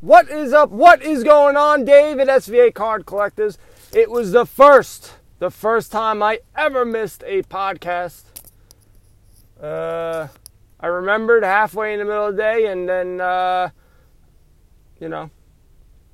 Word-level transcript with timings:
What 0.00 0.30
is 0.30 0.54
up? 0.54 0.70
What 0.70 1.02
is 1.02 1.24
going 1.24 1.58
on, 1.58 1.84
David 1.84 2.26
SVA 2.26 2.72
Card 2.72 3.04
Collectors? 3.04 3.58
It 3.92 4.10
was 4.10 4.32
the 4.32 4.46
first, 4.46 5.16
the 5.40 5.50
first 5.50 5.92
time 5.92 6.22
I 6.22 6.38
ever 6.56 6.86
missed 6.86 7.22
a 7.26 7.42
podcast. 7.42 8.22
Uh, 9.62 10.28
I 10.80 10.86
remembered 10.86 11.44
halfway 11.44 11.92
in 11.92 11.98
the 11.98 12.06
middle 12.06 12.28
of 12.28 12.36
the 12.36 12.40
day, 12.40 12.66
and 12.68 12.88
then, 12.88 13.20
uh, 13.20 13.68
you 14.98 15.10
know, 15.10 15.28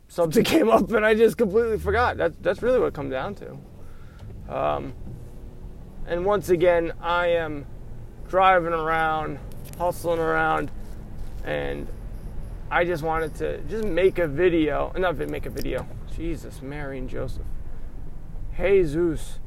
something 0.09 0.43
came 0.45 0.69
up, 0.69 0.91
and 0.91 1.07
I 1.07 1.15
just 1.15 1.39
completely 1.39 1.79
forgot. 1.79 2.17
That's 2.17 2.37
that's 2.41 2.63
really 2.63 2.81
what 2.81 2.87
it 2.87 2.95
comes 2.95 3.13
down 3.13 3.37
to. 3.37 3.57
Um, 4.49 4.95
and 6.09 6.25
once 6.25 6.49
again, 6.49 6.93
I 7.01 7.29
am 7.29 7.67
driving 8.29 8.73
around, 8.73 9.39
hustling 9.79 10.19
around, 10.19 10.73
and 11.45 11.87
I 12.71 12.85
just 12.85 13.05
wanted 13.05 13.35
to 13.37 13.59
just 13.63 13.85
make 13.85 14.19
a 14.19 14.27
video. 14.27 14.93
Not 14.97 15.17
make 15.19 15.47
a 15.47 15.51
video. 15.51 15.87
Jesus, 16.17 16.61
Mary 16.63 16.99
and 16.99 17.09
Joseph. 17.09 17.45
Jesus. 18.57 19.39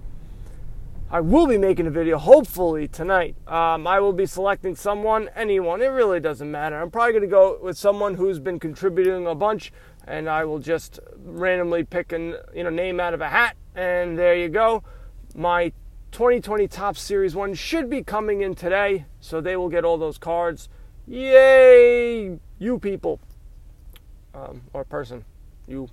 I 1.11 1.19
will 1.19 1.47
be 1.47 1.57
making 1.57 1.87
a 1.87 1.91
video 1.91 2.17
hopefully 2.17 2.87
tonight. 2.87 3.35
Um, 3.47 3.87
I 3.87 3.99
will 3.99 4.13
be 4.13 4.25
selecting 4.25 4.75
someone, 4.75 5.29
anyone. 5.35 5.81
It 5.81 5.87
really 5.87 6.19
doesn't 6.19 6.49
matter. 6.49 6.79
I'm 6.79 6.91
probably 6.91 7.13
going 7.13 7.23
to 7.23 7.27
go 7.27 7.59
with 7.61 7.77
someone 7.77 8.13
who's 8.13 8.39
been 8.39 8.59
contributing 8.59 9.27
a 9.27 9.35
bunch, 9.35 9.73
and 10.07 10.29
I 10.29 10.45
will 10.45 10.59
just 10.59 10.99
randomly 11.17 11.83
pick 11.83 12.13
a 12.13 12.43
you 12.53 12.63
know 12.63 12.69
name 12.69 12.99
out 12.99 13.13
of 13.13 13.21
a 13.21 13.27
hat, 13.27 13.57
and 13.75 14.17
there 14.17 14.35
you 14.35 14.47
go. 14.47 14.83
My 15.35 15.73
2020 16.11 16.67
Topps 16.67 17.01
Series 17.01 17.35
one 17.35 17.53
should 17.53 17.89
be 17.89 18.01
coming 18.01 18.41
in 18.41 18.55
today, 18.55 19.05
so 19.19 19.41
they 19.41 19.57
will 19.57 19.69
get 19.69 19.83
all 19.83 19.97
those 19.97 20.17
cards. 20.17 20.69
Yay, 21.09 22.37
you 22.59 22.77
people, 22.77 23.19
um, 24.35 24.61
or 24.73 24.83
person, 24.85 25.25
you 25.67 25.89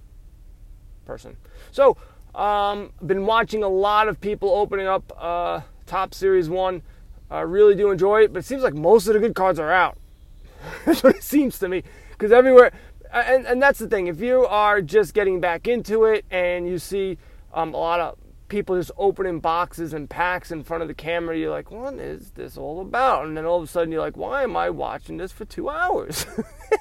person. 1.07 1.35
So 1.73 1.97
um, 2.35 2.93
been 3.07 3.25
watching 3.25 3.63
a 3.63 3.69
lot 3.69 4.09
of 4.09 4.21
people 4.21 4.51
opening 4.51 4.87
up 4.87 5.11
uh, 5.19 5.63
Topps 5.87 6.19
Series 6.19 6.51
1. 6.51 6.83
I 7.31 7.41
really 7.41 7.75
do 7.75 7.91
enjoy 7.91 8.25
it, 8.25 8.33
but 8.35 8.41
it 8.41 8.45
seems 8.45 8.63
like 8.63 8.75
most 8.75 9.07
of 9.07 9.15
the 9.15 9.21
good 9.21 9.35
cards 9.35 9.59
are 9.59 9.73
out. 9.73 9.97
that's 10.85 11.03
what 11.03 11.17
it 11.17 11.23
seems 11.23 11.59
to 11.61 11.69
me. 11.69 11.83
Because 12.11 12.31
everywhere, 12.31 12.73
and, 13.11 13.47
and 13.47 13.63
that's 13.63 13.79
the 13.79 13.89
thing, 13.89 14.09
if 14.09 14.21
you 14.21 14.45
are 14.45 14.83
just 14.83 15.15
getting 15.15 15.41
back 15.41 15.67
into 15.67 16.05
it 16.05 16.27
and 16.31 16.69
you 16.69 16.79
see 16.79 17.17
um, 17.55 17.73
a 17.73 17.79
lot 17.79 18.01
of 18.01 18.19
people 18.49 18.77
just 18.77 18.91
opening 18.97 19.41
boxes 19.41 19.93
and 19.93 20.09
packs 20.09 20.51
in 20.51 20.63
front 20.63 20.83
of 20.83 20.89
the 20.89 20.95
camera, 20.95 21.37
you're 21.37 21.51
like, 21.51 21.71
what 21.71 21.95
is 21.95 22.31
this 22.33 22.57
all 22.57 22.81
about? 22.81 23.27
And 23.27 23.37
then 23.37 23.45
all 23.45 23.59
of 23.59 23.65
a 23.65 23.67
sudden 23.67 23.93
you're 23.93 24.01
like, 24.01 24.17
why 24.17 24.43
am 24.43 24.57
I 24.57 24.71
watching 24.71 25.17
this 25.17 25.33
for 25.33 25.45
two 25.45 25.69
hours? 25.69 26.27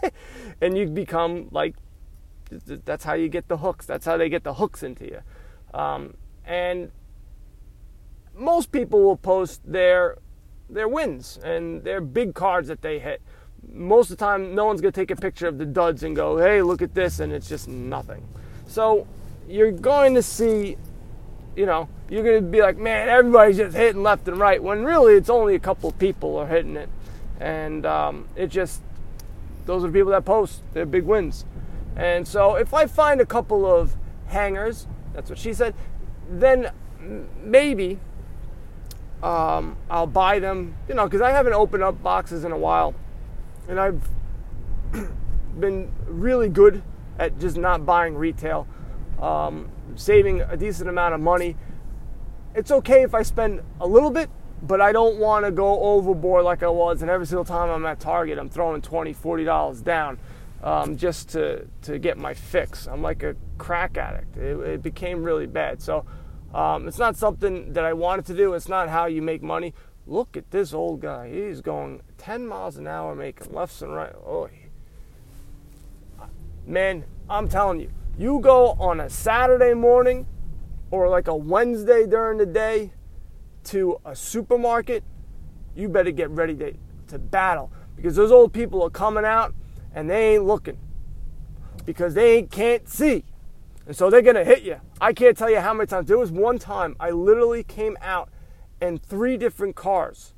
and 0.62 0.78
you 0.78 0.88
become 0.88 1.48
like, 1.52 1.76
that's 2.50 3.04
how 3.04 3.14
you 3.14 3.28
get 3.28 3.48
the 3.48 3.58
hooks. 3.58 3.86
That's 3.86 4.06
how 4.06 4.18
they 4.18 4.30
get 4.30 4.44
the 4.44 4.54
hooks 4.54 4.84
into 4.84 5.06
you. 5.06 5.22
Um, 5.74 6.16
and 6.46 6.92
most 8.36 8.72
people 8.72 9.02
will 9.02 9.18
post 9.18 9.62
their 9.66 10.18
their 10.70 10.88
wins 10.88 11.38
and 11.44 11.84
their 11.84 12.02
big 12.02 12.34
cards 12.34 12.68
that 12.68 12.82
they 12.82 13.00
hit. 13.00 13.22
Most 13.72 14.10
of 14.12 14.18
the 14.18 14.26
time, 14.26 14.56
no 14.56 14.66
one's 14.66 14.82
gonna 14.82 14.92
take 14.92 15.12
a 15.12 15.16
picture 15.16 15.48
of 15.48 15.58
the 15.58 15.66
duds 15.66 16.04
and 16.04 16.16
go, 16.16 16.38
"Hey, 16.38 16.62
look 16.62 16.82
at 16.82 16.94
this," 16.94 17.20
and 17.20 17.32
it's 17.32 17.48
just 17.48 17.68
nothing. 17.68 18.28
So 18.68 19.08
you're 19.48 19.72
going 19.72 20.16
to 20.16 20.24
see, 20.24 20.78
you 21.56 21.66
know, 21.66 21.88
you're 22.10 22.24
gonna 22.24 22.42
be 22.42 22.62
like, 22.62 22.78
"Man, 22.78 23.10
everybody's 23.10 23.58
just 23.58 23.76
hitting 23.76 24.04
left 24.04 24.28
and 24.28 24.38
right," 24.38 24.62
when 24.62 24.84
really 24.84 25.16
it's 25.16 25.30
only 25.30 25.56
a 25.56 25.60
couple 25.60 25.90
of 25.90 25.98
people 26.00 26.38
are 26.38 26.48
hitting 26.48 26.76
it, 26.76 26.90
and 27.40 27.86
um, 27.86 28.28
it 28.36 28.48
just 28.48 28.82
those 29.66 29.84
are 29.84 29.88
the 29.88 29.94
people 29.94 30.12
that 30.12 30.26
post 30.26 30.62
their 30.74 30.86
big 30.86 31.04
wins. 31.04 31.46
And 31.96 32.28
so 32.28 32.56
if 32.56 32.74
I 32.74 32.86
find 32.86 33.22
a 33.22 33.26
couple 33.26 33.66
of 33.66 33.96
hangers 34.28 34.88
that's 35.16 35.30
what 35.30 35.40
she 35.40 35.54
said. 35.54 35.74
Then 36.30 36.72
maybe 37.42 38.00
um, 39.24 39.78
I'll 39.90 40.08
buy 40.08 40.40
them, 40.40 40.76
you 40.88 40.94
know, 40.94 41.06
because 41.06 41.22
I 41.22 41.32
haven't 41.32 41.54
opened 41.54 41.84
up 41.84 42.04
boxes 42.04 42.44
in 42.44 42.52
a 42.52 42.58
while. 42.58 42.94
And 43.68 43.80
I've 43.80 44.08
been 45.60 45.92
really 46.06 46.50
good 46.50 46.84
at 47.18 47.40
just 47.40 47.58
not 47.58 47.86
buying 47.86 48.16
retail, 48.16 48.68
um, 49.26 49.70
saving 49.96 50.42
a 50.42 50.56
decent 50.56 50.88
amount 50.88 51.16
of 51.16 51.20
money. 51.20 51.56
It's 52.54 52.72
okay 52.72 53.02
if 53.02 53.16
I 53.16 53.24
spend 53.24 53.62
a 53.82 53.88
little 53.88 54.12
bit, 54.12 54.30
but 54.62 54.82
I 54.82 54.92
don't 54.92 55.18
want 55.18 55.46
to 55.46 55.52
go 55.52 55.80
overboard 55.80 56.46
like 56.46 56.62
I 56.62 56.68
was. 56.68 57.02
And 57.02 57.10
every 57.10 57.26
single 57.26 57.44
time 57.44 57.70
I'm 57.70 57.86
at 57.86 58.00
Target, 58.00 58.38
I'm 58.38 58.50
throwing 58.50 58.82
$20, 58.82 59.16
$40 59.16 59.84
down 59.84 60.20
um, 60.64 60.96
just 60.96 61.30
to, 61.30 61.68
to 61.82 61.98
get 61.98 62.18
my 62.18 62.34
fix. 62.34 62.88
I'm 62.88 63.02
like 63.02 63.24
a 63.24 63.36
crack 63.58 63.98
addict. 63.98 64.38
It, 64.38 64.60
it 64.60 64.84
became 64.84 65.24
really 65.24 65.48
bad. 65.48 65.82
So 65.82 66.06
um, 66.54 66.88
it's 66.88 67.00
not 67.00 67.18
something 67.18 67.74
that 67.74 67.84
I 67.84 67.94
wanted 67.94 68.26
to 68.28 68.36
do. 68.36 68.54
It's 68.54 68.70
not 68.70 68.90
how 68.90 69.08
you 69.08 69.24
make 69.24 69.42
money. 69.42 69.74
Look 70.06 70.38
at 70.38 70.52
this 70.52 70.72
old 70.72 71.02
guy. 71.02 71.32
He's 71.32 71.62
going 71.62 72.02
10 72.20 72.46
miles 72.46 72.78
an 72.78 72.86
hour, 72.86 73.16
making 73.16 73.52
lefts 73.52 73.82
and 73.82 73.92
right. 73.92 74.14
Oh, 74.14 74.50
man, 76.68 77.06
I'm 77.28 77.50
telling 77.50 77.80
you, 77.80 77.90
you 78.18 78.40
go 78.40 78.72
on 78.80 79.00
a 79.00 79.10
Saturday 79.10 79.74
morning 79.74 80.26
or 80.92 81.10
like 81.10 81.28
a 81.28 81.36
Wednesday 81.36 82.06
during 82.06 82.38
the 82.38 82.46
day 82.46 82.92
to 83.66 84.00
a 84.06 84.16
supermarket, 84.16 85.04
you 85.76 85.90
better 85.90 86.12
get 86.12 86.30
ready 86.30 86.56
to, 86.56 86.74
to 87.08 87.20
battle 87.20 87.72
because 87.96 88.16
those 88.16 88.32
old 88.32 88.54
people 88.54 88.82
are 88.84 88.90
coming 88.90 89.26
out 89.26 89.54
and 89.94 90.10
they 90.10 90.36
ain't 90.36 90.46
looking 90.46 90.78
because 91.86 92.14
they 92.14 92.44
can't 92.44 92.88
see. 92.88 93.24
And 93.86 93.96
so 93.96 94.10
they're 94.10 94.22
going 94.22 94.36
to 94.36 94.46
hit 94.46 94.64
you. 94.64 94.80
I 95.00 95.14
can't 95.14 95.38
tell 95.38 95.50
you 95.50 95.60
how 95.60 95.74
many 95.74 95.88
times. 95.88 96.08
There 96.08 96.18
was 96.18 96.32
one 96.32 96.58
time 96.58 96.96
I 97.00 97.12
literally 97.12 97.64
came 97.64 97.98
out 98.02 98.30
and 98.82 99.02
three 99.02 99.38
different 99.38 99.76
cars 99.76 100.34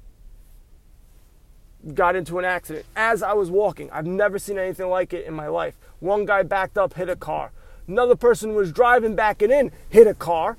got 1.94 2.16
into 2.16 2.40
an 2.40 2.46
accident 2.46 2.86
as 2.96 3.24
I 3.24 3.34
was 3.34 3.50
walking. 3.50 3.90
I've 3.92 4.06
never 4.06 4.40
seen 4.40 4.58
anything 4.58 4.90
like 4.90 5.14
it 5.14 5.26
in 5.26 5.34
my 5.34 5.48
life. 5.48 5.78
One 6.00 6.26
guy 6.26 6.44
backed 6.44 6.78
up, 6.78 6.94
hit 6.94 7.10
a 7.10 7.16
car. 7.16 7.52
Another 7.88 8.16
person 8.16 8.53
was 8.53 8.72
driving 8.72 9.16
back 9.16 9.42
and 9.42 9.52
in, 9.52 9.72
hit 9.90 10.08
a 10.08 10.14
car. 10.14 10.58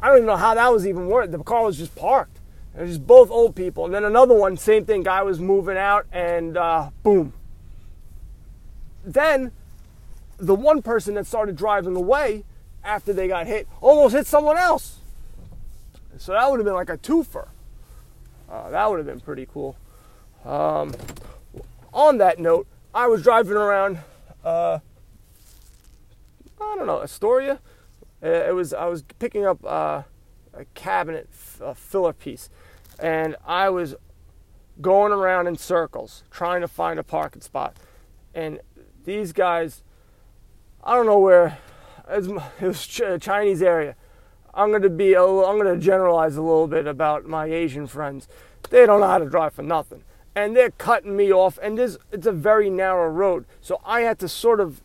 I 0.00 0.08
don't 0.08 0.18
even 0.18 0.26
know 0.26 0.36
how 0.36 0.54
that 0.54 0.72
was 0.72 0.86
even 0.86 1.08
worth. 1.08 1.30
The 1.30 1.42
car 1.42 1.64
was 1.64 1.76
just 1.76 1.94
parked. 1.96 2.38
It 2.76 2.82
was 2.82 2.90
just 2.90 3.06
both 3.06 3.30
old 3.30 3.56
people. 3.56 3.84
And 3.84 3.92
then 3.92 4.04
another 4.04 4.34
one, 4.34 4.56
same 4.56 4.84
thing. 4.84 5.02
Guy 5.02 5.22
was 5.22 5.40
moving 5.40 5.76
out 5.76 6.06
and 6.12 6.56
uh, 6.56 6.90
boom, 7.02 7.32
then 9.04 9.52
the 10.38 10.54
one 10.54 10.82
person 10.82 11.14
that 11.14 11.26
started 11.26 11.56
driving 11.56 11.96
away 11.96 12.44
after 12.82 13.12
they 13.12 13.28
got 13.28 13.46
hit 13.46 13.68
almost 13.80 14.14
hit 14.14 14.26
someone 14.26 14.56
else. 14.56 14.98
So 16.18 16.32
that 16.32 16.50
would 16.50 16.60
have 16.60 16.64
been 16.64 16.74
like 16.74 16.90
a 16.90 16.98
twofer. 16.98 17.48
Uh, 18.50 18.70
that 18.70 18.90
would 18.90 18.98
have 18.98 19.06
been 19.06 19.20
pretty 19.20 19.46
cool. 19.52 19.76
Um, 20.44 20.94
on 21.92 22.18
that 22.18 22.38
note, 22.38 22.66
I 22.94 23.06
was 23.06 23.22
driving 23.22 23.52
around. 23.52 23.98
Uh, 24.44 24.78
I 26.60 26.76
don't 26.76 26.86
know 26.86 27.02
Astoria. 27.02 27.60
Uh, 28.22 28.28
it 28.28 28.54
was 28.54 28.74
I 28.74 28.86
was 28.86 29.02
picking 29.18 29.46
up 29.46 29.64
uh, 29.64 30.02
a 30.52 30.64
cabinet 30.74 31.28
a 31.60 31.74
filler 31.74 32.12
piece, 32.12 32.50
and 32.98 33.36
I 33.46 33.70
was 33.70 33.94
going 34.80 35.12
around 35.12 35.46
in 35.46 35.56
circles 35.56 36.24
trying 36.30 36.60
to 36.60 36.68
find 36.68 36.98
a 36.98 37.02
parking 37.02 37.42
spot. 37.42 37.76
And 38.34 38.60
these 39.04 39.32
guys, 39.32 39.82
I 40.82 40.94
don't 40.94 41.06
know 41.06 41.18
where, 41.18 41.58
it 42.08 42.26
was 42.60 43.00
a 43.00 43.18
Chinese 43.18 43.62
area. 43.62 43.96
I'm 44.52 44.70
going 44.70 44.82
to 44.82 44.90
be, 44.90 45.14
a 45.14 45.22
I'm 45.22 45.58
going 45.58 45.74
to 45.74 45.78
generalize 45.78 46.36
a 46.36 46.42
little 46.42 46.66
bit 46.66 46.86
about 46.86 47.26
my 47.26 47.46
Asian 47.46 47.86
friends. 47.86 48.26
They 48.68 48.84
don't 48.86 49.00
know 49.00 49.06
how 49.06 49.18
to 49.18 49.28
drive 49.28 49.54
for 49.54 49.62
nothing. 49.62 50.02
And 50.34 50.56
they're 50.56 50.70
cutting 50.70 51.16
me 51.16 51.32
off, 51.32 51.58
and 51.60 51.76
this, 51.76 51.98
it's 52.12 52.26
a 52.26 52.32
very 52.32 52.70
narrow 52.70 53.08
road. 53.08 53.46
So 53.60 53.80
I 53.84 54.02
had 54.02 54.18
to 54.20 54.28
sort 54.28 54.60
of, 54.60 54.80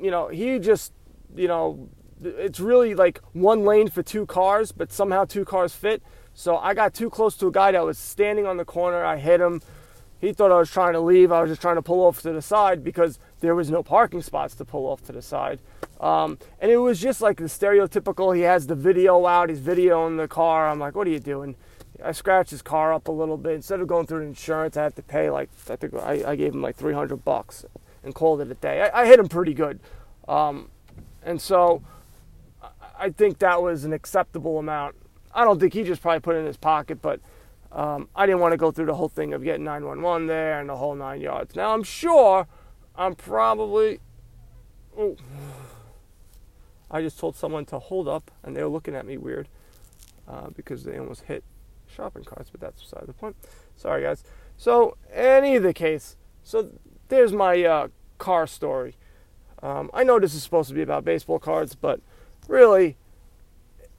you 0.00 0.10
know, 0.10 0.28
he 0.28 0.58
just, 0.58 0.92
you 1.34 1.48
know, 1.48 1.88
it's 2.22 2.60
really 2.60 2.94
like 2.94 3.20
one 3.32 3.64
lane 3.64 3.88
for 3.88 4.02
two 4.02 4.26
cars, 4.26 4.72
but 4.72 4.92
somehow 4.92 5.24
two 5.24 5.44
cars 5.44 5.74
fit. 5.74 6.02
So 6.34 6.56
I 6.56 6.74
got 6.74 6.94
too 6.94 7.10
close 7.10 7.36
to 7.38 7.48
a 7.48 7.52
guy 7.52 7.72
that 7.72 7.84
was 7.84 7.98
standing 7.98 8.46
on 8.46 8.56
the 8.56 8.64
corner. 8.64 9.04
I 9.04 9.16
hit 9.16 9.40
him. 9.40 9.60
He 10.20 10.32
thought 10.32 10.52
I 10.52 10.58
was 10.58 10.70
trying 10.70 10.92
to 10.92 11.00
leave. 11.00 11.32
I 11.32 11.40
was 11.40 11.50
just 11.50 11.62
trying 11.62 11.76
to 11.76 11.82
pull 11.82 12.04
off 12.06 12.20
to 12.22 12.32
the 12.32 12.42
side 12.42 12.84
because 12.84 13.18
there 13.40 13.54
was 13.54 13.70
no 13.70 13.82
parking 13.82 14.20
spots 14.20 14.54
to 14.56 14.64
pull 14.64 14.86
off 14.86 15.02
to 15.04 15.12
the 15.12 15.22
side. 15.22 15.60
Um, 15.98 16.38
and 16.60 16.70
it 16.70 16.76
was 16.76 17.00
just 17.00 17.20
like 17.22 17.38
the 17.38 17.44
stereotypical. 17.44 18.36
He 18.36 18.42
has 18.42 18.66
the 18.66 18.74
video 18.74 19.26
out. 19.26 19.48
He's 19.48 19.60
videoing 19.60 20.18
the 20.18 20.28
car. 20.28 20.68
I'm 20.68 20.78
like, 20.78 20.94
what 20.94 21.06
are 21.06 21.10
you 21.10 21.20
doing? 21.20 21.56
I 22.04 22.12
scratched 22.12 22.50
his 22.50 22.62
car 22.62 22.92
up 22.92 23.08
a 23.08 23.12
little 23.12 23.36
bit. 23.36 23.54
Instead 23.54 23.80
of 23.80 23.88
going 23.88 24.06
through 24.06 24.22
insurance, 24.22 24.76
I 24.76 24.84
had 24.84 24.96
to 24.96 25.02
pay 25.02 25.30
like 25.30 25.50
I 25.68 25.76
think 25.76 25.94
I, 25.94 26.30
I 26.30 26.36
gave 26.36 26.54
him 26.54 26.62
like 26.62 26.76
300 26.76 27.24
bucks 27.24 27.64
and 28.02 28.14
called 28.14 28.40
it 28.40 28.50
a 28.50 28.54
day. 28.54 28.82
I, 28.82 29.02
I 29.02 29.06
hit 29.06 29.18
him 29.18 29.28
pretty 29.28 29.54
good, 29.54 29.80
um, 30.28 30.70
and 31.22 31.40
so 31.40 31.82
I 33.00 33.10
think 33.10 33.38
that 33.38 33.62
was 33.62 33.84
an 33.84 33.92
acceptable 33.92 34.58
amount. 34.58 34.94
I 35.34 35.44
don't 35.44 35.58
think 35.58 35.72
he 35.72 35.82
just 35.82 36.02
probably 36.02 36.20
put 36.20 36.36
it 36.36 36.40
in 36.40 36.46
his 36.46 36.58
pocket, 36.58 37.00
but 37.00 37.20
um, 37.72 38.08
I 38.14 38.26
didn't 38.26 38.40
want 38.40 38.52
to 38.52 38.58
go 38.58 38.70
through 38.70 38.86
the 38.86 38.94
whole 38.94 39.08
thing 39.08 39.32
of 39.32 39.42
getting 39.42 39.64
911 39.64 40.26
there 40.26 40.60
and 40.60 40.68
the 40.68 40.76
whole 40.76 40.94
nine 40.94 41.20
yards. 41.20 41.56
Now, 41.56 41.72
I'm 41.72 41.82
sure, 41.82 42.46
I'm 42.94 43.14
probably. 43.14 44.00
Oh, 44.98 45.16
I 46.90 47.00
just 47.00 47.18
told 47.18 47.36
someone 47.36 47.64
to 47.66 47.78
hold 47.78 48.08
up, 48.08 48.30
and 48.42 48.56
they 48.56 48.62
were 48.62 48.68
looking 48.68 48.94
at 48.96 49.06
me 49.06 49.16
weird 49.16 49.48
uh, 50.28 50.50
because 50.50 50.84
they 50.84 50.98
almost 50.98 51.22
hit 51.22 51.44
shopping 51.86 52.24
carts, 52.24 52.50
but 52.50 52.60
that's 52.60 52.82
beside 52.82 53.06
the 53.06 53.12
point. 53.12 53.36
Sorry, 53.76 54.02
guys. 54.02 54.24
So, 54.56 54.96
in 55.14 55.44
either 55.44 55.72
case, 55.72 56.16
so 56.42 56.70
there's 57.10 57.32
my 57.32 57.62
uh, 57.62 57.88
car 58.18 58.46
story. 58.46 58.96
Um, 59.62 59.90
I 59.92 60.04
know 60.04 60.18
this 60.18 60.34
is 60.34 60.42
supposed 60.42 60.70
to 60.70 60.74
be 60.74 60.82
about 60.82 61.04
baseball 61.04 61.38
cards, 61.38 61.74
but 61.74 62.00
really, 62.48 62.96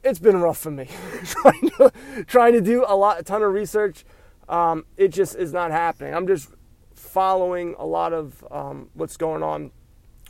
it's 0.03 0.19
been 0.19 0.37
rough 0.41 0.57
for 0.57 0.71
me 0.71 0.87
trying, 1.23 1.69
to, 1.77 1.91
trying 2.25 2.53
to 2.53 2.61
do 2.61 2.83
a 2.87 2.95
lot, 2.95 3.19
a 3.19 3.23
ton 3.23 3.43
of 3.43 3.53
research. 3.53 4.03
Um, 4.49 4.85
it 4.97 5.09
just 5.09 5.35
is 5.35 5.53
not 5.53 5.71
happening. 5.71 6.15
I'm 6.15 6.25
just 6.25 6.49
following 6.95 7.75
a 7.77 7.85
lot 7.85 8.13
of 8.13 8.43
um, 8.51 8.89
what's 8.93 9.17
going 9.17 9.43
on 9.43 9.71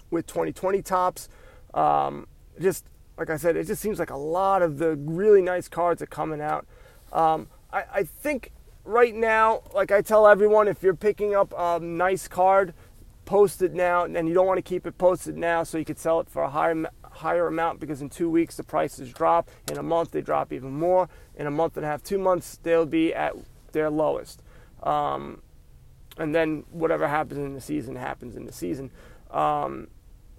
with 0.10 0.28
2020 0.28 0.82
Topps. 0.82 1.30
Um, 1.74 2.28
just 2.60 2.86
like 3.18 3.30
I 3.30 3.38
said, 3.38 3.56
it 3.56 3.68
just 3.68 3.82
seems 3.82 4.00
like 4.00 4.10
a 4.10 4.18
lot 4.18 4.62
of 4.62 4.78
the 4.78 4.96
really 4.96 5.42
nice 5.42 5.68
cards 5.68 6.02
are 6.02 6.08
coming 6.08 6.42
out. 6.42 6.68
Um, 7.14 7.48
I, 7.72 7.84
I, 7.94 8.04
think 8.04 8.52
right 8.84 9.14
now, 9.14 9.62
like 9.74 9.92
I 9.92 10.02
tell 10.02 10.28
everyone, 10.28 10.68
if 10.68 10.84
you're 10.84 10.96
picking 10.96 11.36
up 11.36 11.54
a 11.58 11.80
nice 11.80 12.28
card, 12.28 12.74
post 13.26 13.62
it 13.62 13.74
now, 13.74 14.04
and 14.04 14.28
you 14.28 14.34
don't 14.34 14.48
want 14.48 14.58
to 14.58 14.64
keep 14.64 14.86
it 14.86 14.98
posted 14.98 15.38
now 15.38 15.64
so 15.64 15.78
you 15.78 15.86
could 15.86 16.00
sell 16.00 16.20
it 16.20 16.30
for 16.30 16.44
a 16.44 16.50
higher 16.50 16.86
higher 17.04 17.48
amount 17.48 17.80
because 17.80 18.02
in 18.02 18.10
two 18.10 18.30
weeks 18.30 18.56
the 18.56 18.64
prices 18.64 19.12
drop. 19.12 19.50
In 19.70 19.78
a 19.78 19.84
month 19.84 20.12
they 20.12 20.22
drop 20.22 20.54
even 20.54 20.72
more. 20.72 21.10
In 21.36 21.48
a 21.48 21.52
month 21.52 21.78
and 21.78 21.86
a 21.86 21.90
half, 21.90 22.04
two 22.04 22.18
months 22.18 22.60
they'll 22.64 22.86
be 22.86 23.14
at 23.14 23.36
their 23.74 23.90
lowest. 23.90 24.42
Um, 24.84 25.42
and 26.18 26.34
then 26.34 26.64
whatever 26.72 27.08
happens 27.08 27.40
in 27.40 27.54
the 27.54 27.62
season 27.62 27.96
happens 27.96 28.36
in 28.36 28.46
the 28.46 28.52
season. 28.52 28.92
Um, 29.30 29.88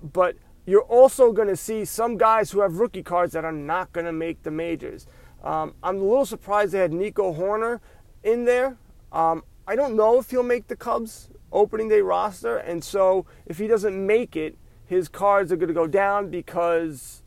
but 0.03 0.37
you're 0.67 0.83
also 0.83 1.33
going 1.33 1.49
to 1.49 1.57
see 1.57 1.85
some 1.85 2.17
guys 2.17 2.51
who 2.51 2.61
have 2.61 2.77
rookie 2.77 3.03
cards 3.03 3.33
that 3.33 3.45
are 3.45 3.53
not 3.53 3.93
going 3.93 4.07
to 4.07 4.13
make 4.13 4.43
the 4.43 4.51
majors. 4.51 5.07
Um, 5.43 5.75
I'm 5.83 5.97
a 5.97 6.05
little 6.05 6.27
surprised 6.27 6.73
they 6.73 6.79
had 6.79 6.93
Nico 6.93 7.33
Hoerner 7.35 7.81
in 8.23 8.45
there. 8.45 8.77
Um, 9.13 9.45
I 9.67 9.77
don't 9.77 9.97
know 9.97 10.19
if 10.19 10.31
he'll 10.31 10.43
make 10.43 10.69
the 10.69 10.77
Cubs 10.77 11.29
opening 11.53 11.89
day 11.89 12.01
roster, 12.01 12.57
and 12.57 12.83
so 12.83 13.27
if 13.47 13.59
he 13.59 13.67
doesn't 13.67 14.07
make 14.07 14.37
it, 14.37 14.57
his 14.87 15.09
cards 15.09 15.53
are 15.53 15.57
going 15.57 15.69
to 15.69 15.75
go 15.75 15.87
down 15.87 16.31
because 16.31 17.23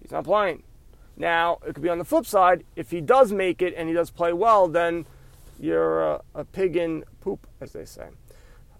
he's 0.00 0.10
not 0.10 0.24
playing. 0.24 0.62
Now, 1.16 1.58
it 1.66 1.74
could 1.74 1.82
be 1.82 1.88
on 1.88 1.98
the 1.98 2.04
flip 2.04 2.26
side. 2.26 2.64
If 2.76 2.90
he 2.90 3.00
does 3.00 3.32
make 3.32 3.60
it 3.60 3.74
and 3.76 3.88
he 3.88 3.94
does 3.94 4.10
play 4.10 4.32
well, 4.32 4.68
then 4.68 5.06
you're 5.58 6.02
a, 6.02 6.20
a 6.34 6.44
pig 6.44 6.76
in 6.76 7.04
poop, 7.20 7.46
as 7.60 7.72
they 7.72 7.84
say. 7.84 8.08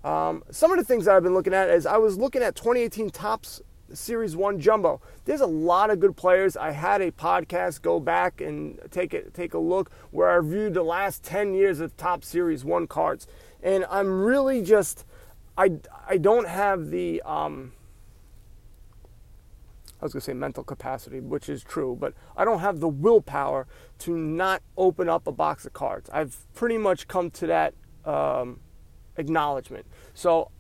Um, 0.03 0.43
some 0.51 0.73
of 0.73 0.79
the 0.79 0.85
things 0.85 1.05
that 1.05 1.17
I've 1.17 1.23
been 1.23 1.35
looking 1.35 1.53
at 1.53 1.69
is 1.69 1.85
I 1.85 1.99
was 1.99 2.17
looking 2.17 2.43
at 2.43 2.57
2018 2.57 3.11
Topps 3.11 3.61
Series 3.93 4.37
1 4.37 4.61
Jumbo. 4.61 5.01
There's 5.25 5.41
a 5.41 5.47
lot 5.47 5.91
of 5.91 6.01
good 6.01 6.17
players. 6.17 6.57
I 6.57 6.71
had 6.71 7.01
a 7.01 7.11
podcast 7.11 7.83
go 7.83 8.01
back 8.01 8.41
and 8.41 8.79
take 8.91 9.15
it, 9.15 9.35
take 9.35 9.55
a 9.55 9.59
look 9.59 9.91
where 10.11 10.31
I 10.31 10.35
reviewed 10.35 10.75
the 10.75 10.83
last 10.83 11.23
10 11.25 11.55
years 11.55 11.81
of 11.81 11.97
Topps 11.97 12.29
Series 12.29 12.65
1 12.65 12.87
cards. 12.87 13.27
And 13.63 13.85
I'm 13.91 14.23
really 14.23 14.63
just, 14.63 15.05
I, 15.57 15.73
I 16.09 16.17
don't 16.17 16.49
have 16.49 16.91
the, 16.91 17.23
um, 17.23 17.73
I 20.01 20.05
was 20.05 20.13
going 20.13 20.21
to 20.21 20.25
say 20.25 20.33
mental 20.33 20.65
capacity, 20.65 21.21
which 21.21 21.49
is 21.49 21.63
true, 21.63 21.97
but 21.99 22.15
I 22.37 22.45
don't 22.45 22.61
have 22.61 22.81
the 22.81 22.89
willpower 22.89 23.67
to 24.01 24.17
not 24.17 24.63
open 24.77 25.09
up 25.09 25.27
a 25.27 25.33
box 25.33 25.67
of 25.67 25.75
cards. 25.75 26.09
I've 26.11 26.37
pretty 26.55 26.79
much 26.79 27.07
come 27.07 27.31
to 27.33 27.47
that 27.49 27.75
um, 28.07 28.61
acknowledgement. 29.17 29.87
So 30.15 30.51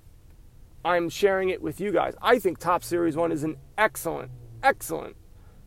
I'm 0.85 1.11
sharing 1.11 1.51
it 1.51 1.61
with 1.61 1.81
you 1.81 1.93
guys. 1.93 2.15
I 2.23 2.39
think 2.39 2.59
Topps 2.59 2.87
Series 2.87 3.17
1 3.17 3.33
is 3.33 3.45
an 3.45 3.57
excellent, 3.77 4.31
excellent 4.63 5.17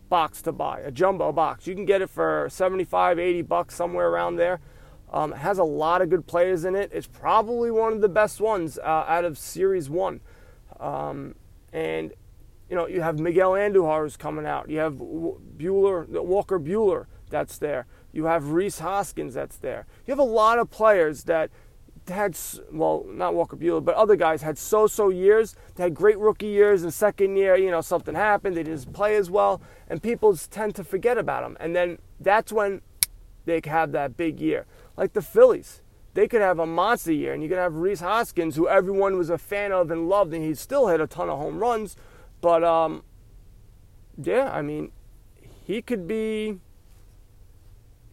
box 0.10 0.42
to 0.44 0.51
buy, 0.51 0.80
a 0.80 0.92
jumbo 0.92 1.31
box. 1.31 1.68
You 1.68 1.75
can 1.75 1.86
get 1.86 2.01
it 2.01 2.10
for 2.10 2.48
75, 2.50 3.19
80 3.19 3.42
bucks, 3.44 3.75
somewhere 3.75 4.10
around 4.10 4.38
there. 4.38 4.60
Um, 5.12 5.33
it 5.33 5.38
has 5.38 5.60
a 5.60 5.63
lot 5.63 6.01
of 6.01 6.10
good 6.10 6.25
players 6.25 6.65
in 6.65 6.75
it. 6.75 6.89
It's 6.92 7.06
probably 7.06 7.69
one 7.69 7.94
of 7.94 8.01
the 8.01 8.10
best 8.10 8.42
ones 8.42 8.80
uh, 8.80 9.06
out 9.07 9.24
of 9.24 9.38
Series 9.38 9.88
1. 9.88 10.19
Um, 10.80 11.36
and, 11.71 12.13
you 12.68 12.75
know, 12.75 12.88
you 12.88 13.01
have 13.01 13.19
Miguel 13.19 13.51
Andujar 13.51 14.01
who's 14.01 14.18
coming 14.18 14.48
out. 14.48 14.68
You 14.68 14.80
have 14.80 14.95
Buehler, 14.95 16.07
Walker 16.07 16.60
Buehler 16.60 17.06
that's 17.30 17.60
there. 17.60 17.86
You 18.12 18.25
have 18.25 18.50
Rhys 18.50 18.80
Hoskins 18.80 19.36
that's 19.36 19.57
there. 19.57 19.86
You 20.07 20.12
have 20.12 20.19
a 20.19 20.24
lot 20.24 20.57
of 20.57 20.71
players 20.71 21.25
that– 21.25 21.51
had 22.07 22.38
well 22.71 23.05
not 23.07 23.33
Walker 23.33 23.55
Buehler, 23.55 23.83
but 23.83 23.95
other 23.95 24.15
guys 24.15 24.41
had 24.41 24.57
so-so 24.57 25.09
years. 25.09 25.55
They 25.75 25.83
had 25.83 25.94
great 25.94 26.17
rookie 26.17 26.47
years, 26.47 26.83
and 26.83 26.94
second 26.94 27.35
year, 27.35 27.55
you 27.55 27.71
know, 27.71 27.81
something 27.81 28.15
happened. 28.15 28.57
They 28.57 28.63
didn't 28.63 28.91
play 28.94 29.15
as 29.15 29.29
well, 29.29 29.61
and 29.88 30.01
people 30.01 30.35
tend 30.35 30.75
to 30.75 30.83
forget 30.83 31.17
about 31.17 31.44
them. 31.44 31.57
And 31.59 31.75
then 31.75 32.00
that's 32.19 32.51
when 32.51 32.81
they 33.45 33.61
have 33.65 33.91
that 33.94 34.17
big 34.17 34.39
year, 34.39 34.65
like 34.97 35.13
the 35.13 35.21
Phillies. 35.21 35.81
They 36.13 36.27
could 36.27 36.41
have 36.41 36.59
a 36.59 36.65
monster 36.65 37.11
year, 37.11 37.33
and 37.33 37.41
you 37.41 37.50
could 37.50 37.57
have 37.57 37.75
Rhys 37.75 38.01
Hoskins, 38.01 38.55
who 38.55 38.67
everyone 38.67 39.17
was 39.17 39.29
a 39.29 39.38
fan 39.38 39.71
of 39.71 39.89
and 39.89 40.07
loved, 40.07 40.33
and 40.33 40.44
he 40.44 40.53
still 40.53 40.88
hit 40.88 41.01
a 41.01 41.07
ton 41.07 41.29
of 41.29 41.39
home 41.39 41.57
runs. 41.57 41.95
But 42.39 42.63
um, 42.63 43.03
yeah, 44.21 44.51
I 44.51 44.61
mean, 44.61 44.91
he 45.65 45.81
could 45.81 46.07
be 46.07 46.59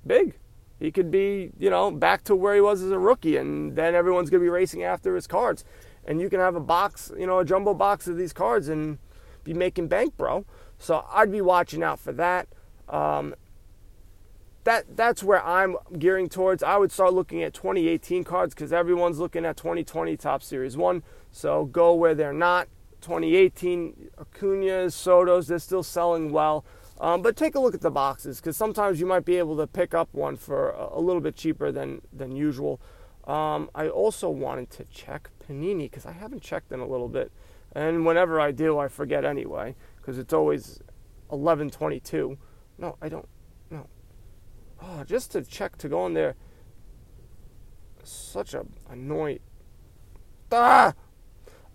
big. 0.06 0.39
He 0.80 0.90
could 0.90 1.10
be, 1.10 1.50
you 1.58 1.68
know, 1.68 1.90
back 1.90 2.24
to 2.24 2.34
where 2.34 2.54
he 2.54 2.60
was 2.60 2.82
as 2.82 2.90
a 2.90 2.98
rookie, 2.98 3.36
and 3.36 3.76
then 3.76 3.94
everyone's 3.94 4.30
going 4.30 4.40
to 4.40 4.44
be 4.44 4.50
racing 4.50 4.82
after 4.82 5.14
his 5.14 5.26
cards. 5.26 5.64
And 6.06 6.20
you 6.20 6.30
can 6.30 6.40
have 6.40 6.56
a 6.56 6.60
box, 6.60 7.12
you 7.16 7.26
know, 7.26 7.38
a 7.38 7.44
jumbo 7.44 7.74
box 7.74 8.08
of 8.08 8.16
these 8.16 8.32
cards 8.32 8.68
and 8.68 8.98
be 9.44 9.52
making 9.52 9.88
bank, 9.88 10.16
bro. 10.16 10.46
So 10.78 11.04
I'd 11.12 11.30
be 11.30 11.42
watching 11.42 11.82
out 11.82 12.00
for 12.00 12.12
that. 12.14 12.48
Um, 12.88 13.34
that 14.64 14.96
that's 14.96 15.22
where 15.22 15.44
I'm 15.44 15.76
gearing 15.98 16.28
towards. 16.28 16.62
I 16.62 16.78
would 16.78 16.90
start 16.90 17.12
looking 17.12 17.42
at 17.42 17.52
2018 17.52 18.24
cards 18.24 18.54
because 18.54 18.72
everyone's 18.72 19.18
looking 19.18 19.44
at 19.44 19.58
2020 19.58 20.16
Topps 20.16 20.46
Series 20.46 20.76
One. 20.76 21.02
So 21.30 21.66
go 21.66 21.94
where 21.94 22.14
they're 22.14 22.32
not. 22.32 22.68
2018 23.02 24.10
Acuna's, 24.18 24.94
Soto's, 24.94 25.46
they're 25.46 25.58
still 25.58 25.82
selling 25.82 26.32
well. 26.32 26.64
Um, 27.00 27.22
but 27.22 27.34
take 27.34 27.54
a 27.54 27.60
look 27.60 27.74
at 27.74 27.80
the 27.80 27.90
boxes 27.90 28.40
because 28.40 28.58
sometimes 28.58 29.00
you 29.00 29.06
might 29.06 29.24
be 29.24 29.36
able 29.36 29.56
to 29.56 29.66
pick 29.66 29.94
up 29.94 30.10
one 30.12 30.36
for 30.36 30.70
a, 30.70 31.00
little 31.00 31.22
bit 31.22 31.34
cheaper 31.34 31.72
than, 31.72 32.02
than 32.12 32.36
usual. 32.36 32.78
Um, 33.26 33.70
I 33.74 33.88
also 33.88 34.28
wanted 34.28 34.68
to 34.72 34.84
check 34.84 35.30
Panini 35.42 35.84
because 35.84 36.04
I 36.04 36.12
haven't 36.12 36.42
checked 36.42 36.72
in 36.72 36.80
a 36.80 36.86
little 36.86 37.08
bit. 37.08 37.32
And 37.72 38.04
whenever 38.04 38.38
I 38.38 38.50
do, 38.50 38.78
I 38.78 38.88
forget 38.88 39.24
anyway 39.24 39.76
because 39.96 40.18
it's 40.18 40.34
always 40.34 40.80
11:22. 41.30 42.36
No, 42.76 42.96
I 43.00 43.08
don't. 43.08 43.28
No. 43.70 43.86
Oh, 44.82 45.02
just 45.04 45.32
to 45.32 45.42
check 45.42 45.78
to 45.78 45.88
go 45.88 46.04
in 46.06 46.12
there. 46.12 46.34
Such 48.02 48.52
a 48.52 48.66
annoying. 48.90 49.40
Ah! 50.52 50.94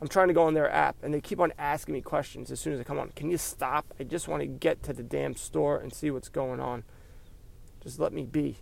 I'm 0.02 0.08
trying 0.08 0.28
to 0.28 0.34
go 0.34 0.44
on 0.44 0.54
their 0.54 0.70
app 0.70 0.98
and 1.02 1.14
they 1.14 1.22
keep 1.22 1.40
on 1.40 1.54
asking 1.58 1.94
me 1.94 2.02
questions 2.02 2.52
as 2.52 2.60
soon 2.60 2.74
as 2.74 2.80
I 2.80 2.84
come 2.84 3.00
on. 3.00 3.10
Can 3.16 3.32
you 3.32 3.38
stop? 3.38 3.94
I 4.00 4.04
just 4.04 4.28
want 4.28 4.42
to 4.42 4.48
get 4.48 4.84
to 4.84 4.94
the 4.94 5.04
damn 5.04 5.36
store 5.36 5.78
and 5.80 5.94
see 5.94 6.12
what's 6.12 6.30
going 6.30 6.60
on. 6.60 6.84
Just 7.82 8.00
let 8.00 8.12
me 8.12 8.26
be. 8.26 8.58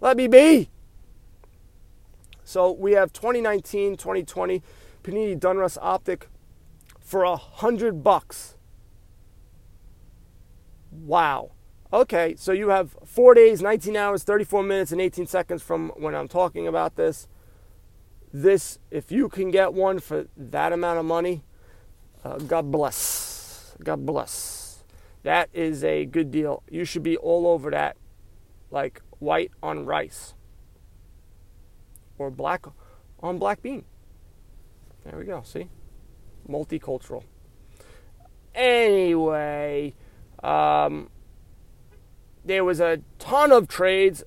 Let 0.00 0.16
me 0.16 0.28
be! 0.28 0.70
So 2.44 2.70
we 2.70 2.92
have 2.92 3.12
2019, 3.12 3.96
2020 3.96 4.62
Panini 5.02 5.38
Donruss 5.38 5.76
Optic 5.80 6.28
for 7.00 7.24
a 7.24 7.36
hundred 7.36 8.02
bucks. 8.02 8.56
Wow. 10.90 11.52
Okay, 11.92 12.34
so 12.36 12.52
you 12.52 12.70
have 12.70 12.96
four 13.04 13.34
days, 13.34 13.62
19 13.62 13.96
hours, 13.96 14.24
34 14.24 14.62
minutes, 14.62 14.92
and 14.92 15.00
18 15.00 15.26
seconds 15.26 15.62
from 15.62 15.90
when 15.96 16.14
I'm 16.14 16.28
talking 16.28 16.66
about 16.66 16.96
this 16.96 17.28
this, 18.42 18.78
if 18.90 19.10
you 19.10 19.28
can 19.28 19.50
get 19.50 19.72
one 19.72 19.98
for 19.98 20.26
that 20.36 20.72
amount 20.72 20.98
of 20.98 21.04
money, 21.04 21.44
uh, 22.22 22.36
God 22.38 22.70
bless. 22.70 23.74
God 23.82 24.04
bless. 24.04 24.84
That 25.22 25.48
is 25.52 25.82
a 25.82 26.04
good 26.04 26.30
deal. 26.30 26.62
You 26.70 26.84
should 26.84 27.02
be 27.02 27.16
all 27.16 27.46
over 27.46 27.70
that, 27.70 27.96
like 28.70 29.00
white 29.18 29.52
on 29.62 29.86
rice 29.86 30.34
or 32.18 32.30
black 32.30 32.66
on 33.20 33.38
black 33.38 33.62
bean. 33.62 33.84
There 35.04 35.18
we 35.18 35.24
go. 35.24 35.42
See? 35.44 35.68
Multicultural. 36.48 37.24
Anyway, 38.54 39.94
um, 40.42 41.08
there 42.44 42.64
was 42.64 42.80
a 42.80 43.00
ton 43.18 43.50
of 43.50 43.66
trades, 43.66 44.22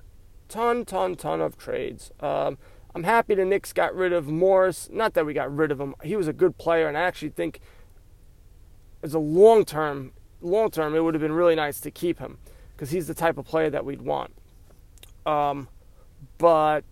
ton, 0.48 0.84
ton, 0.84 1.16
ton 1.16 1.40
of 1.40 1.56
trades. 1.56 2.10
Um, 2.20 2.58
I'm 2.94 3.04
happy 3.04 3.34
the 3.34 3.44
Knicks 3.44 3.72
got 3.72 3.94
rid 3.94 4.12
of 4.12 4.26
Morris. 4.26 4.88
Not 4.90 5.14
that 5.14 5.24
we 5.24 5.32
got 5.32 5.54
rid 5.54 5.70
of 5.70 5.80
him. 5.80 5.94
He 6.02 6.16
was 6.16 6.28
a 6.28 6.32
good 6.32 6.58
player, 6.58 6.88
and 6.88 6.96
I 6.98 7.02
actually 7.02 7.30
think 7.30 7.60
as 9.02 9.14
a 9.14 9.18
long 9.18 9.64
term, 9.64 10.12
long 10.40 10.70
term, 10.70 10.94
it 10.94 11.00
would 11.00 11.14
have 11.14 11.22
been 11.22 11.32
really 11.32 11.54
nice 11.54 11.80
to 11.80 11.90
keep 11.90 12.18
him 12.18 12.38
because 12.72 12.90
he's 12.90 13.06
the 13.06 13.14
type 13.14 13.38
of 13.38 13.46
player 13.46 13.70
that 13.70 13.84
we'd 13.84 14.02
want. 14.02 14.32
Um, 15.24 15.68
but 16.38 16.84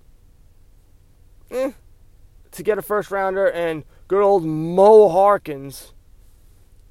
eh, 1.51 1.73
to 2.53 2.63
get 2.63 2.79
a 2.79 2.83
first 2.83 3.11
rounder 3.11 3.51
and 3.51 3.85
Good 4.09 4.23
old 4.23 4.43
Mo 4.43 5.11
Harkless. 5.11 5.93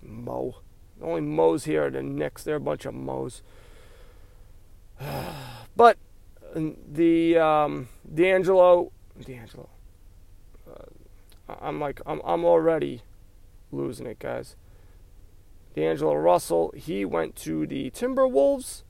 Mo. 0.04 0.58
The 1.00 1.06
only 1.06 1.22
Mo's 1.22 1.64
here 1.66 1.88
are 1.88 1.90
the 1.90 2.04
Knicks. 2.04 2.44
They're 2.44 2.58
a 2.58 2.60
bunch 2.60 2.86
of 2.86 2.94
Mo's. 2.94 3.42
but 5.76 5.98
the 6.56 7.38
um, 7.40 7.90
D'Angelo, 8.14 8.92
D'Angelo. 9.26 9.70
Uh, 10.70 11.56
I'm 11.62 11.80
like 11.80 12.02
I'm 12.06 12.22
I'm 12.24 12.46
already 12.46 13.02
losing 13.72 14.06
it, 14.06 14.20
guys. 14.20 14.56
D'Angelo 15.76 16.16
Russell, 16.16 16.74
he 16.76 17.06
went 17.06 17.36
to 17.36 17.68
the 17.68 17.92
Timberwolves, 17.92 18.84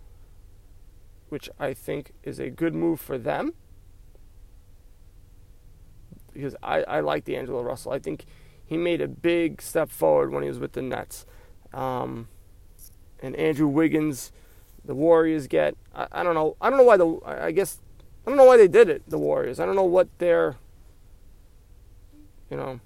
which 1.28 1.50
I 1.60 1.74
think 1.74 2.14
is 2.24 2.40
a 2.40 2.50
good 2.50 2.74
move 2.74 3.00
for 3.00 3.18
them. 3.18 3.54
Because 6.34 6.56
I, 6.64 6.84
I 6.84 7.00
like 7.02 7.26
D'Angelo 7.26 7.62
Russell. 7.62 7.92
I 7.92 8.00
think 8.00 8.26
he 8.66 8.78
made 8.78 9.02
a 9.02 9.08
big 9.08 9.62
step 9.62 9.90
forward 9.90 10.32
when 10.32 10.44
he 10.44 10.50
was 10.50 10.60
with 10.60 10.74
the 10.74 10.82
Nets. 10.82 11.26
Um, 11.74 12.30
and 13.22 13.36
Andrew 13.36 13.68
Wiggins, 13.68 14.32
the 14.86 14.96
Warriors 14.96 15.48
get. 15.48 15.76
I, 15.94 16.08
I 16.12 16.24
don't 16.24 16.36
know. 16.36 16.56
I 16.62 16.70
don't 16.70 16.78
know 16.78 16.86
why 16.86 16.98
the. 16.98 17.20
I 17.26 17.52
guess 17.52 17.82
I 18.28 18.30
don't 18.30 18.36
know 18.36 18.44
why 18.44 18.58
they 18.58 18.68
did 18.68 18.90
it. 18.90 19.04
The 19.08 19.18
Warriors. 19.18 19.58
I 19.58 19.66
don't 19.66 19.78
know 19.78 19.86
what 19.86 20.10
their. 20.20 20.58
You 22.52 22.58
know. 22.58 22.80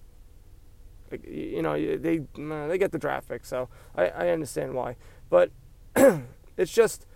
You 1.28 1.64
know 1.64 1.74
they 1.74 2.22
they 2.38 2.78
get 2.78 2.92
the 2.92 3.00
draft 3.00 3.28
pick, 3.28 3.44
so 3.44 3.68
I, 3.96 4.08
I 4.10 4.30
understand 4.30 4.76
why. 4.76 4.98
But 5.32 5.50
it's 6.58 6.72
just 6.72 7.08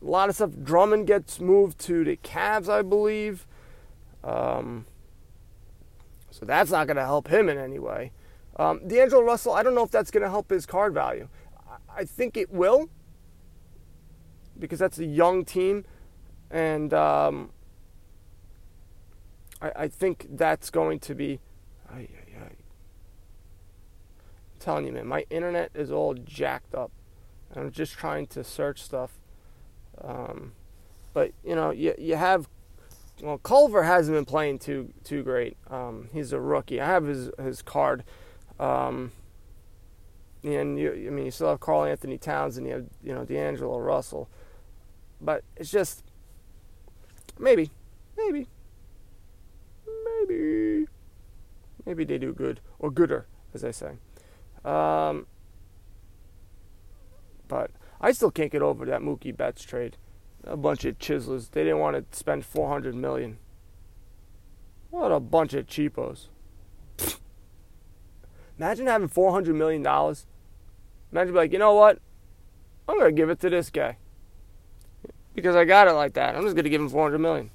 a 0.00 0.06
lot 0.06 0.30
of 0.30 0.36
stuff. 0.36 0.52
Drummond 0.64 1.06
gets 1.06 1.38
moved 1.38 1.78
to 1.80 2.02
the 2.02 2.16
Cavs, 2.16 2.68
I 2.68 2.80
believe. 2.80 3.46
Um, 4.24 4.86
so 6.30 6.46
that's 6.46 6.70
not 6.70 6.86
going 6.86 6.96
to 6.96 7.04
help 7.04 7.28
him 7.28 7.48
in 7.48 7.58
any 7.58 7.78
way. 7.78 8.12
Um, 8.56 8.80
D'Angelo 8.88 9.22
Russell, 9.22 9.52
I 9.52 9.62
don't 9.62 9.74
know 9.74 9.84
if 9.84 9.90
that's 9.90 10.10
going 10.10 10.24
to 10.24 10.30
help 10.30 10.50
his 10.50 10.66
card 10.66 10.94
value. 10.94 11.28
I, 11.68 12.00
I 12.00 12.04
think 12.04 12.36
it 12.36 12.50
will 12.50 12.88
because 14.58 14.78
that's 14.78 14.98
a 14.98 15.04
young 15.04 15.44
team, 15.44 15.84
and 16.50 16.92
um, 16.94 17.50
I, 19.60 19.72
I, 19.76 19.88
think 19.88 20.26
that's 20.30 20.70
going 20.70 20.98
to 21.00 21.14
be. 21.14 21.40
I'm 21.90 22.08
telling 24.60 24.86
you, 24.86 24.92
man, 24.92 25.06
my 25.06 25.24
internet 25.30 25.70
is 25.74 25.90
all 25.90 26.14
jacked 26.14 26.74
up. 26.74 26.90
I'm 27.54 27.70
just 27.70 27.94
trying 27.94 28.26
to 28.28 28.44
search 28.44 28.82
stuff. 28.82 29.18
Um, 30.02 30.52
but 31.12 31.32
you 31.44 31.54
know, 31.54 31.70
you 31.70 31.94
you 31.98 32.16
have 32.16 32.48
well, 33.22 33.38
Culver 33.38 33.82
hasn't 33.82 34.16
been 34.16 34.24
playing 34.24 34.58
too 34.58 34.92
too 35.04 35.22
great. 35.22 35.56
Um, 35.68 36.08
he's 36.12 36.32
a 36.32 36.40
rookie. 36.40 36.80
I 36.80 36.86
have 36.86 37.06
his 37.06 37.30
his 37.42 37.62
card. 37.62 38.04
Um, 38.60 39.12
and 40.44 40.78
you, 40.78 40.92
I 40.92 41.10
mean, 41.10 41.24
you 41.24 41.30
still 41.30 41.48
have 41.48 41.60
Karl-Anthony 41.60 42.18
Towns 42.18 42.56
and 42.56 42.66
you 42.66 42.72
have 42.74 42.86
you 43.02 43.14
know 43.14 43.24
D'Angelo 43.24 43.78
Russell, 43.78 44.28
but 45.20 45.42
it's 45.56 45.70
just 45.70 46.04
maybe, 47.38 47.70
maybe, 48.16 48.48
maybe, 49.86 50.86
maybe 51.86 52.04
they 52.04 52.18
do 52.18 52.32
good 52.32 52.60
or 52.78 52.90
gooder, 52.90 53.26
as 53.54 53.64
I 53.64 53.70
say. 53.70 53.92
Um, 54.64 55.26
but 57.46 57.70
I 58.00 58.12
still 58.12 58.30
can't 58.30 58.52
get 58.52 58.62
over 58.62 58.84
that 58.86 59.00
Mookie 59.00 59.36
Betts 59.36 59.62
trade. 59.62 59.96
A 60.44 60.56
bunch 60.56 60.84
of 60.84 60.98
chiselers. 60.98 61.50
They 61.50 61.64
didn't 61.64 61.80
want 61.80 62.10
to 62.10 62.16
spend 62.16 62.44
400 62.44 62.94
million. 62.94 63.38
What 64.90 65.12
a 65.12 65.20
bunch 65.20 65.54
of 65.54 65.66
cheapos. 65.66 66.28
Imagine 68.58 68.86
having 68.86 69.08
400 69.08 69.54
million 69.54 69.82
dollars. 69.82 70.26
Imagine 71.12 71.34
like, 71.34 71.52
you 71.52 71.58
know 71.58 71.74
what? 71.74 71.98
I'm 72.88 72.98
gonna 72.98 73.12
give 73.12 73.30
it 73.30 73.40
to 73.40 73.50
this 73.50 73.70
guy 73.70 73.98
because 75.38 75.56
I 75.56 75.64
got 75.64 75.88
it 75.88 75.92
like 75.92 76.14
that. 76.14 76.34
I'm 76.34 76.42
just 76.42 76.56
gonna 76.56 76.68
give 76.68 76.80
him 76.80 76.88
400 76.88 77.18
million. 77.18 77.50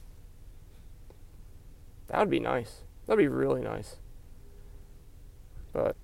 That 2.08 2.20
would 2.20 2.30
be 2.30 2.40
nice. 2.40 2.82
That'd 3.06 3.18
be 3.18 3.28
really 3.28 3.62
nice. 3.62 3.98
But 5.74 5.96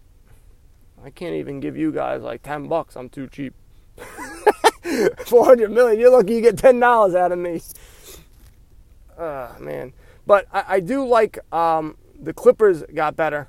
I 1.04 1.10
can't 1.10 1.36
even 1.36 1.60
give 1.60 1.78
you 1.78 1.92
guys 1.92 2.22
like 2.22 2.42
10 2.42 2.68
bucks. 2.68 2.96
I'm 2.96 3.10
too 3.10 3.28
cheap. 3.28 3.54
400 5.26 5.72
million. 5.72 6.00
You're 6.00 6.12
lucky 6.12 6.36
you 6.36 6.42
get 6.42 6.56
$10 6.56 7.16
out 7.16 7.32
of 7.32 7.38
me. 7.38 7.62
Ah, 9.18 9.56
uh, 9.56 9.60
man. 9.60 9.94
But 10.26 10.48
I, 10.52 10.64
I 10.68 10.80
do 10.80 11.06
like 11.06 11.40
um, 11.54 11.98
the 12.20 12.34
Clippers 12.34 12.84
got 12.94 13.16
better. 13.16 13.48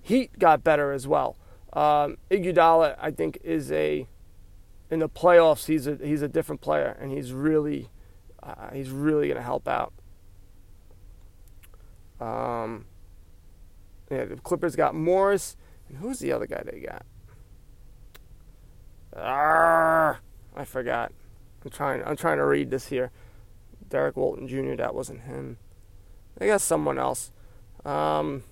Heat 0.00 0.38
got 0.38 0.64
better 0.64 0.92
as 0.92 1.06
well. 1.06 1.36
Um, 1.72 2.16
Iguodala, 2.30 2.96
I 3.00 3.10
think, 3.10 3.38
is 3.44 3.70
a 3.72 4.08
in 4.90 5.00
the 5.00 5.08
playoffs. 5.08 5.66
He's 5.66 5.86
a 5.86 5.98
he's 6.02 6.22
a 6.22 6.28
different 6.28 6.60
player, 6.60 6.96
and 7.00 7.10
he's 7.10 7.32
really 7.32 7.90
uh, 8.42 8.70
he's 8.72 8.90
really 8.90 9.28
going 9.28 9.36
to 9.36 9.42
help 9.42 9.68
out. 9.68 9.92
Um, 12.20 12.86
yeah, 14.10 14.24
the 14.24 14.36
Clippers 14.36 14.76
got 14.76 14.94
Morris, 14.94 15.56
and 15.88 15.98
who's 15.98 16.18
the 16.18 16.32
other 16.32 16.46
guy 16.46 16.62
they 16.64 16.80
got? 16.80 17.04
Arrgh, 19.16 20.18
I 20.56 20.64
forgot. 20.64 21.12
I'm 21.64 21.70
trying. 21.70 22.02
I'm 22.04 22.16
trying 22.16 22.38
to 22.38 22.44
read 22.44 22.70
this 22.70 22.88
here. 22.88 23.10
Derrick 23.88 24.16
Walton 24.16 24.48
Jr. 24.48 24.74
That 24.74 24.94
wasn't 24.94 25.22
him. 25.22 25.58
I 26.40 26.46
guess 26.46 26.62
someone 26.62 26.98
else. 26.98 27.32
Um, 27.84 28.44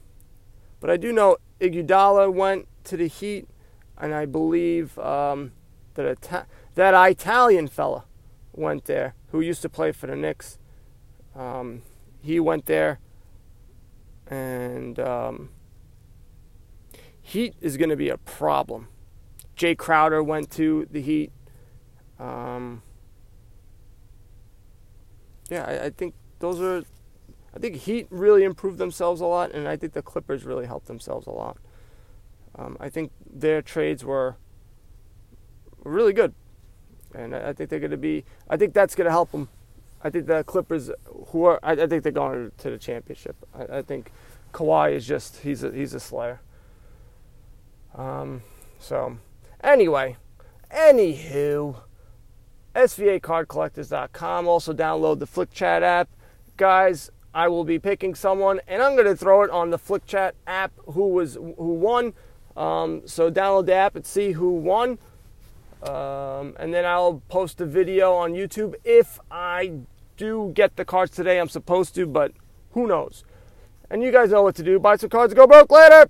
but 0.80 0.90
I 0.90 0.96
do 0.96 1.12
know 1.12 1.36
Iguodala 1.60 2.32
went 2.32 2.66
to 2.84 2.96
the 2.96 3.06
Heat, 3.06 3.48
and 3.98 4.14
I 4.14 4.26
believe 4.26 4.98
um, 4.98 5.52
that 5.96 6.06
Ita- 6.06 6.46
that 6.74 6.94
Italian 7.10 7.68
fella 7.68 8.04
went 8.52 8.84
there 8.84 9.14
who 9.30 9.40
used 9.40 9.62
to 9.62 9.68
play 9.68 9.92
for 9.92 10.06
the 10.06 10.16
Knicks. 10.16 10.58
Um, 11.34 11.82
he 12.22 12.40
went 12.40 12.66
there, 12.66 13.00
and 14.26 14.98
um, 14.98 15.50
Heat 17.20 17.54
is 17.60 17.76
going 17.76 17.90
to 17.90 17.96
be 17.96 18.08
a 18.08 18.16
problem. 18.16 18.88
Jae 19.56 19.76
Crowder 19.76 20.22
went 20.22 20.50
to 20.52 20.86
the 20.90 21.00
Heat. 21.00 21.32
Um, 22.18 22.82
yeah, 25.50 25.64
I, 25.64 25.84
I 25.86 25.90
think 25.90 26.14
those 26.38 26.60
are 26.60 26.84
I 27.56 27.58
think 27.58 27.76
Heat 27.76 28.06
really 28.10 28.44
improved 28.44 28.76
themselves 28.76 29.22
a 29.22 29.26
lot, 29.26 29.52
and 29.52 29.66
I 29.66 29.76
think 29.76 29.94
the 29.94 30.02
Clippers 30.02 30.44
really 30.44 30.66
helped 30.66 30.88
themselves 30.88 31.26
a 31.26 31.30
lot. 31.30 31.56
Um, 32.54 32.76
I 32.78 32.90
think 32.90 33.12
their 33.24 33.62
trades 33.62 34.04
were 34.04 34.36
really 35.86 36.12
good, 36.12 36.34
and 37.14 37.34
I 37.34 37.52
think 37.52 37.70
they're 37.70 37.80
going 37.80 37.90
to 37.90 37.96
be. 37.96 38.24
I 38.48 38.56
think 38.56 38.74
that's 38.74 38.94
going 38.94 39.06
to 39.06 39.10
help 39.10 39.32
them. 39.32 39.48
I 40.02 40.10
think 40.10 40.26
the 40.26 40.44
Clippers, 40.44 40.90
who 41.28 41.44
are, 41.44 41.58
I, 41.62 41.72
I 41.72 41.86
think 41.86 42.02
they're 42.02 42.12
going 42.12 42.52
to 42.58 42.70
the 42.70 42.78
championship. 42.78 43.36
I, 43.54 43.78
I, 43.78 43.82
think 43.82 44.12
Kawhi 44.52 44.92
is 44.92 45.06
just 45.06 45.38
he's 45.38 45.64
a 45.64 45.72
he's 45.72 45.94
a 45.94 46.00
slayer. 46.00 46.40
Um, 47.94 48.42
so 48.78 49.18
anyway, 49.62 50.16
anywho, 50.70 51.80
SVACardcollectors.com. 52.74 54.46
Also 54.46 54.72
download 54.72 55.18
the 55.18 55.26
Flick 55.26 55.50
Chat 55.50 55.82
app, 55.82 56.08
guys. 56.56 57.10
I 57.34 57.48
will 57.48 57.64
be 57.64 57.78
picking 57.78 58.14
someone, 58.14 58.60
and 58.66 58.82
I'm 58.82 58.94
going 58.94 59.06
to 59.06 59.16
throw 59.16 59.42
it 59.42 59.50
on 59.50 59.70
the 59.70 59.78
Flick 59.78 60.06
Chat 60.06 60.34
app 60.46 60.72
who 60.86 61.08
was 61.08 61.34
who 61.34 61.74
won. 61.74 62.14
Um, 62.56 63.02
so 63.04 63.30
download 63.30 63.66
the 63.66 63.74
app 63.74 63.96
and 63.96 64.06
see 64.06 64.32
who 64.32 64.54
won, 64.54 64.98
um, 65.88 66.54
and 66.58 66.72
then 66.72 66.84
I'll 66.84 67.22
post 67.28 67.60
a 67.60 67.66
video 67.66 68.14
on 68.14 68.32
YouTube 68.32 68.74
if 68.84 69.18
I 69.30 69.72
do 70.16 70.52
get 70.54 70.76
the 70.76 70.84
cards 70.84 71.14
today. 71.14 71.38
I'm 71.38 71.48
supposed 71.48 71.94
to, 71.94 72.06
but 72.06 72.32
who 72.72 72.86
knows? 72.86 73.24
And 73.90 74.02
you 74.02 74.10
guys 74.10 74.30
know 74.30 74.42
what 74.42 74.56
to 74.56 74.62
do. 74.62 74.78
Buy 74.78 74.96
some 74.96 75.10
cards, 75.10 75.32
go 75.34 75.46
broke 75.46 75.70
later. 75.70 76.08